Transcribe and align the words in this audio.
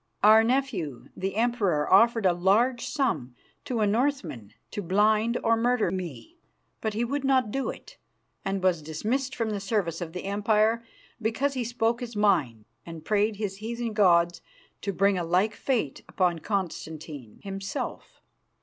Our 0.23 0.43
nephew, 0.43 1.09
the 1.15 1.35
Emperor, 1.35 1.87
offered 1.93 2.25
a 2.25 2.33
large 2.33 2.87
sum 2.87 3.35
to 3.65 3.81
a 3.81 3.85
Northman 3.85 4.51
to 4.71 4.81
blind 4.81 5.37
or 5.43 5.55
murder 5.55 5.91
me, 5.91 6.37
but 6.81 6.95
he 6.95 7.05
would 7.05 7.23
not 7.23 7.51
do 7.51 7.69
it, 7.69 7.97
and 8.43 8.63
was 8.63 8.81
dismissed 8.81 9.35
from 9.35 9.51
the 9.51 9.59
service 9.59 10.01
of 10.01 10.13
the 10.13 10.23
Empire 10.23 10.83
because 11.21 11.53
he 11.53 11.63
spoke 11.63 11.99
his 11.99 12.15
mind 12.15 12.65
and 12.83 13.05
prayed 13.05 13.35
his 13.35 13.57
heathen 13.57 13.93
gods 13.93 14.41
to 14.81 14.91
bring 14.91 15.19
a 15.19 15.23
like 15.23 15.53
fate 15.53 16.01
upon 16.09 16.39
Constantine 16.39 17.39
himself. 17.43 18.23